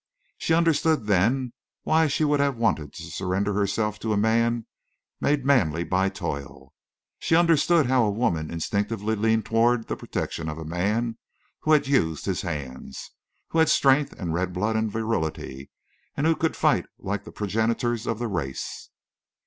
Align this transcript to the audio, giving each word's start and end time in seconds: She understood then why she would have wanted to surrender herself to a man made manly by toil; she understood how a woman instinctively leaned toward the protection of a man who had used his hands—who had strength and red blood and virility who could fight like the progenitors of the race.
She 0.39 0.55
understood 0.55 1.05
then 1.05 1.53
why 1.83 2.07
she 2.07 2.23
would 2.23 2.39
have 2.39 2.57
wanted 2.57 2.91
to 2.93 3.03
surrender 3.03 3.53
herself 3.53 3.99
to 3.99 4.13
a 4.13 4.17
man 4.17 4.65
made 5.19 5.45
manly 5.45 5.83
by 5.83 6.09
toil; 6.09 6.73
she 7.19 7.35
understood 7.35 7.85
how 7.85 8.03
a 8.05 8.09
woman 8.09 8.49
instinctively 8.49 9.13
leaned 9.15 9.45
toward 9.45 9.85
the 9.85 9.95
protection 9.95 10.49
of 10.49 10.57
a 10.57 10.65
man 10.65 11.19
who 11.59 11.73
had 11.73 11.85
used 11.85 12.25
his 12.25 12.41
hands—who 12.41 13.59
had 13.59 13.69
strength 13.69 14.13
and 14.13 14.33
red 14.33 14.53
blood 14.53 14.75
and 14.75 14.91
virility 14.91 15.69
who 16.15 16.35
could 16.35 16.55
fight 16.55 16.87
like 16.97 17.23
the 17.23 17.31
progenitors 17.31 18.07
of 18.07 18.17
the 18.17 18.27
race. 18.27 18.89